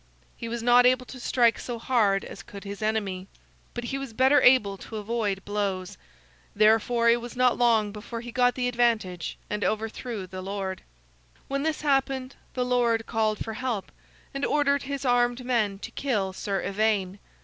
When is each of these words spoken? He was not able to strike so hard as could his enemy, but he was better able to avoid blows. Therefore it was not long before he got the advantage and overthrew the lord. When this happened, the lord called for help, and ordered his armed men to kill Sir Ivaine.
He 0.35 0.49
was 0.49 0.63
not 0.63 0.87
able 0.87 1.05
to 1.05 1.19
strike 1.19 1.59
so 1.59 1.77
hard 1.77 2.25
as 2.25 2.41
could 2.41 2.63
his 2.63 2.81
enemy, 2.81 3.27
but 3.75 3.83
he 3.83 3.99
was 3.99 4.13
better 4.13 4.41
able 4.41 4.75
to 4.79 4.95
avoid 4.97 5.45
blows. 5.45 5.95
Therefore 6.55 7.07
it 7.07 7.21
was 7.21 7.35
not 7.35 7.55
long 7.59 7.91
before 7.91 8.21
he 8.21 8.31
got 8.31 8.55
the 8.55 8.67
advantage 8.67 9.37
and 9.47 9.63
overthrew 9.63 10.25
the 10.25 10.41
lord. 10.41 10.81
When 11.47 11.61
this 11.61 11.81
happened, 11.81 12.35
the 12.55 12.65
lord 12.65 13.05
called 13.05 13.45
for 13.45 13.53
help, 13.53 13.91
and 14.33 14.43
ordered 14.43 14.81
his 14.81 15.05
armed 15.05 15.45
men 15.45 15.77
to 15.77 15.91
kill 15.91 16.33
Sir 16.33 16.63
Ivaine. 16.63 17.19